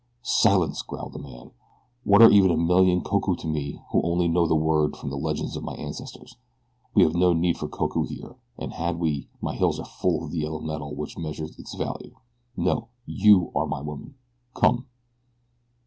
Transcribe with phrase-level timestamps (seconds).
[0.23, 1.51] "Silence!" growled the man.
[2.05, 5.15] "What are even a million koku to me who only know the word from the
[5.15, 6.37] legends of my ancestors.
[6.95, 10.31] We have no need for koku here, and had we, my hills are full of
[10.31, 12.15] the yellow metal which measures its value.
[12.57, 12.87] No!
[13.05, 14.15] you are my woman.
[14.55, 14.87] Come!"